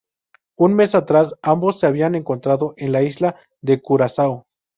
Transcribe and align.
Un 0.57 0.71
mes 0.73 0.95
atrás, 0.95 1.35
ambos 1.43 1.79
se 1.79 1.85
habían 1.85 2.15
encontrado 2.15 2.73
en 2.77 2.91
la 2.91 3.03
isla 3.03 3.35
de 3.61 3.83
Curazao. 3.83 4.47